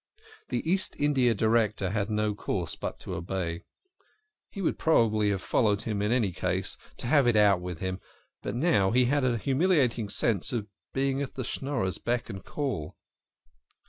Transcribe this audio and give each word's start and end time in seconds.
The 0.49 0.67
East 0.67 0.95
India 0.97 1.35
Director 1.35 1.91
had 1.91 2.09
no 2.09 2.33
course 2.33 2.75
but 2.75 2.99
to 3.01 3.13
obey. 3.13 3.61
He 4.49 4.59
would 4.59 4.79
probably 4.79 5.29
have 5.29 5.43
followed 5.43 5.83
him 5.83 6.01
in 6.01 6.11
any 6.11 6.31
case, 6.31 6.75
to 6.97 7.05
have 7.05 7.27
it 7.27 7.35
out 7.35 7.61
with 7.61 7.81
him, 7.81 7.99
but 8.41 8.55
now 8.55 8.89
he 8.89 9.05
had 9.05 9.23
a 9.23 9.37
humiliating 9.37 10.09
sense 10.09 10.51
of 10.53 10.65
being 10.91 11.21
at 11.21 11.35
the 11.35 11.43
SchnorreSs 11.43 12.03
beck 12.03 12.31
and 12.31 12.43
call. 12.43 12.97